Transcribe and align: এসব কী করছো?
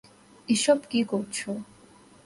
এসব 0.49 0.79
কী 0.89 0.99
করছো? 1.03 1.49